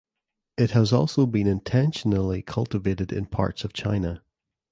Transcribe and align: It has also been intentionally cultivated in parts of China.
It 0.57 0.71
has 0.71 0.91
also 0.91 1.27
been 1.27 1.45
intentionally 1.45 2.41
cultivated 2.41 3.11
in 3.13 3.27
parts 3.27 3.63
of 3.63 3.71
China. 3.71 4.23